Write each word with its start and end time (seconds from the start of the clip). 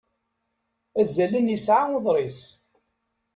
Azalen 0.99 1.51
yesɛa 1.53 1.83
uḍris. 1.97 2.39